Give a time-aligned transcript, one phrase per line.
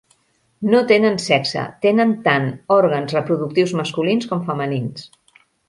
[0.69, 5.09] No tenen sexe, tenen tant òrgans reproductius masculins com femenins.